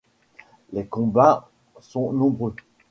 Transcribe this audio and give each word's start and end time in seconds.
Les 0.73 0.87
combats 0.87 1.51
sont 1.79 2.11
nombreux. 2.11 2.55